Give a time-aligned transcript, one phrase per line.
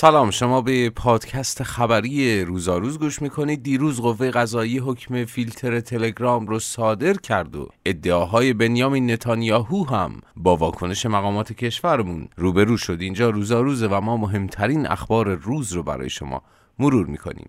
[0.00, 6.58] سلام شما به پادکست خبری روزاروز گوش می‌کنید دیروز قوه قضایی حکم فیلتر تلگرام رو
[6.58, 12.98] صادر کرد و ادعاهای بنیامین نتانیاهو هم با واکنش مقامات کشورمون روبرو شد.
[13.00, 16.42] اینجا روزاروزه و ما مهمترین اخبار روز رو برای شما
[16.78, 17.48] مرور می‌کنیم.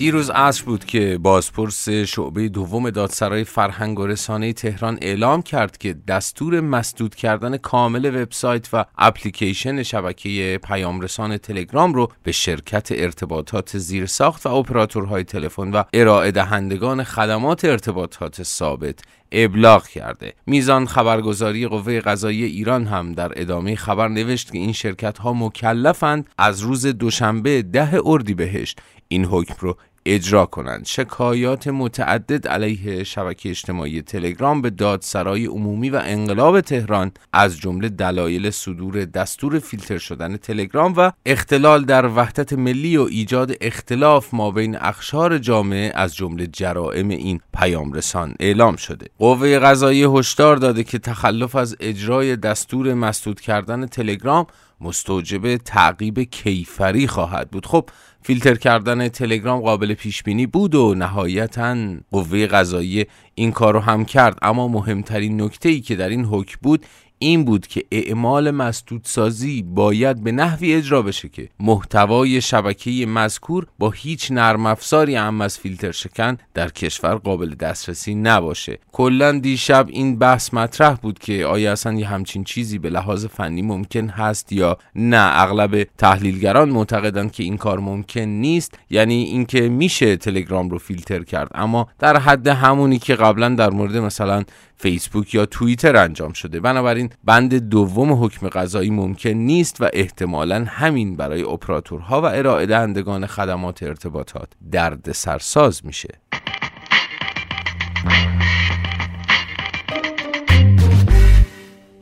[0.00, 5.96] دیروز عصر بود که بازپرس شعبه دوم دادسرای فرهنگ و رسانه تهران اعلام کرد که
[6.08, 13.78] دستور مسدود کردن کامل وبسایت و اپلیکیشن شبکه پیام رسان تلگرام رو به شرکت ارتباطات
[13.78, 18.98] زیرساخت و اپراتورهای تلفن و ارائه دهندگان خدمات ارتباطات ثابت
[19.32, 20.32] ابلاغ کرده.
[20.46, 26.30] میزان خبرگزاری قوه قضایی ایران هم در ادامه خبر نوشت که این شرکت ها مکلفند
[26.38, 28.80] از روز دوشنبه ده اردیبهشت
[29.12, 30.86] این حکم رو اجرا کنند.
[30.86, 38.50] شکایات متعدد علیه شبکه اجتماعی تلگرام به دادسرای عمومی و انقلاب تهران از جمله دلایل
[38.50, 44.76] صدور دستور فیلتر شدن تلگرام و اختلال در وحدت ملی و ایجاد اختلاف ما بین
[44.76, 49.06] اخشار جامعه از جمله جرائم این پیام رسان اعلام شده.
[49.18, 54.46] قوه قضایی هشدار داده که تخلف از اجرای دستور مسدود کردن تلگرام
[54.80, 57.66] مستوجب تعقیب کیفری خواهد بود.
[57.66, 57.90] خب
[58.22, 61.76] فیلتر کردن تلگرام قابل پیش بینی بود و نهایتا
[62.10, 64.38] قوه قضایی این کار رو هم کرد.
[64.42, 66.86] اما مهمترین نکته ای که در این حکم بود
[67.22, 73.90] این بود که اعمال مسدودسازی باید به نحوی اجرا بشه که محتوای شبکه مذکور با
[73.90, 78.78] هیچ نرم افزاری هم از فیلتر شکن در کشور قابل دسترسی نباشه.
[78.92, 83.62] کلا دیشب این بحث مطرح بود که آیا اصلا یه همچین چیزی به لحاظ فنی
[83.62, 85.40] ممکن هست یا نه.
[85.40, 91.50] اغلب تحلیلگران معتقدند که این کار ممکن نیست یعنی اینکه میشه تلگرام رو فیلتر کرد.
[91.54, 94.44] اما در حد همونی که قبلا در مورد مثلا
[94.76, 96.60] فیسبوک یا توییتر انجام شده.
[96.60, 103.26] بنابراین بند دوم حکم قضایی ممکن نیست و احتمالا همین برای اپراتورها و ارائه دهندگان
[103.26, 106.20] خدمات ارتباطات درد سرساز میشه.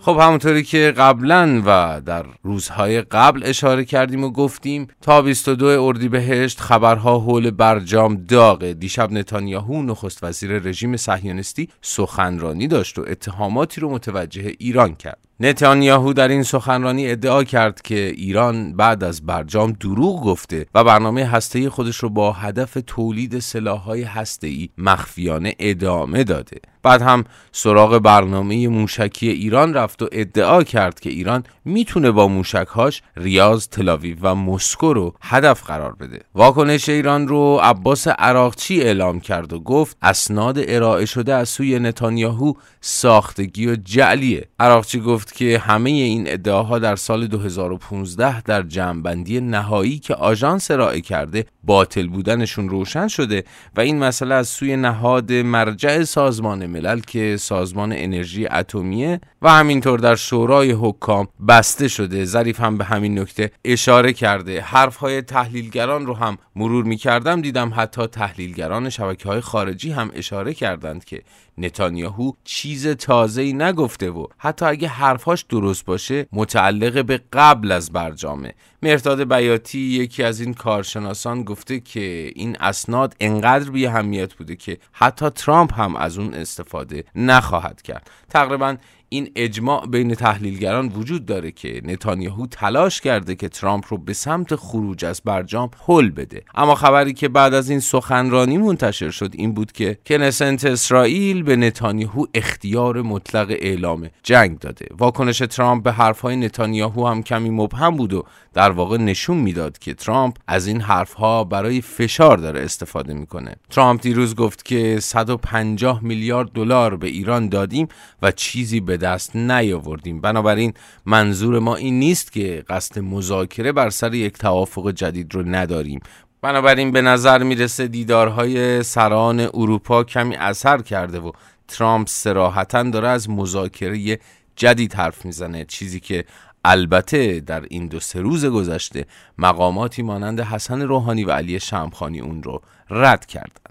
[0.00, 6.60] خب همونطوری که قبلا و در روزهای قبل اشاره کردیم و گفتیم تا 22 اردیبهشت
[6.60, 13.90] خبرها حول برجام داغه دیشب نتانیاهو نخست وزیر رژیم صهیونیستی سخنرانی داشت و اتهاماتی رو
[13.90, 20.24] متوجه ایران کرد نتانیاهو در این سخنرانی ادعا کرد که ایران بعد از برجام دروغ
[20.24, 26.56] گفته و برنامه هسته‌ای خودش رو با هدف تولید سلاح‌های هسته‌ای مخفیانه ادامه داده.
[26.82, 33.02] بعد هم سراغ برنامه موشکی ایران رفت و ادعا کرد که ایران می‌تونه با موشکهاش
[33.16, 36.20] ریاض، تلاویو و مسکو رو هدف قرار بده.
[36.34, 42.52] واکنش ایران رو عباس عراقچی اعلام کرد و گفت اسناد ارائه شده از سوی نتانیاهو
[42.80, 44.48] ساختگی و جعلیه.
[44.58, 51.00] عراقچی گفت که همه این ادعاها در سال 2015 در جمعبندی نهایی که آژانس ارائه
[51.00, 53.44] کرده باطل بودنشون روشن شده
[53.76, 59.98] و این مسئله از سوی نهاد مرجع سازمان ملل که سازمان انرژی اتمیه و همینطور
[59.98, 62.24] در شورای حکام بسته شده.
[62.24, 64.60] ظریف هم به همین نکته اشاره کرده.
[64.60, 70.10] حرف های تحلیلگران رو هم مرور می کردم دیدم حتی تحلیلگران شبکه های خارجی هم
[70.14, 71.22] اشاره کردند که
[71.58, 77.92] نتانیاهو چیز تازه ای نگفته و حتی اگه حرفهاش درست باشه متعلق به قبل از
[77.92, 78.54] برجامه.
[78.82, 84.78] مرتاد بیاتی یکی از این کارشناسان گفته که این اسناد انقدر بی اهمیت بوده که
[84.92, 88.10] حتی ترامپ هم از اون استفاده نخواهد کرد.
[88.30, 88.76] تقریبا
[89.08, 94.56] این اجماع بین تحلیلگران وجود داره که نتانیاهو تلاش کرده که ترامپ رو به سمت
[94.56, 96.42] خروج از برجام حل بده.
[96.54, 101.56] اما خبری که بعد از این سخنرانی منتشر شد این بود که کنسنت اسرائیل به
[101.56, 104.86] نتانیاهو اختیار مطلق اعلام جنگ داده.
[104.98, 109.94] واکنش ترامپ به حرفهای نتانیاهو هم کمی مبهم بود و در واقع نشون می‌داد که
[109.94, 113.56] ترامپ از این حرفها برای فشار داره استفاده می‌کنه.
[113.70, 117.88] ترامپ دیروز گفت که 150 میلیارد دلار به ایران دادیم
[118.22, 120.20] و چیزی به دست نیاوردیم.
[120.20, 120.74] بنابراین
[121.06, 126.00] منظور ما این نیست که قصد مذاکره بر سر یک توافق جدید رو نداریم.
[126.42, 131.32] بنابراین به نظر می‌رسه دیدارهای سران اروپا کمی اثر کرده و
[131.68, 134.18] ترامپ سراحتا داره از مذاکره
[134.56, 135.64] جدید حرف می‌زنه.
[135.64, 136.24] چیزی که
[136.64, 139.06] البته در این دو سه روز گذشته
[139.38, 143.67] مقاماتی مانند حسن روحانی و علی شمخانی اون رو رد کردن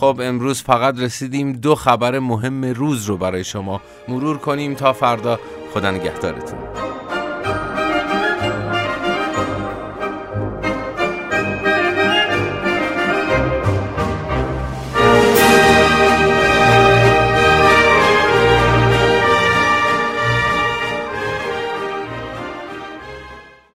[0.00, 5.40] خب امروز فقط رسیدیم دو خبر مهم روز رو برای شما مرور کنیم تا فردا.
[5.74, 6.89] خدا نگهدارتون.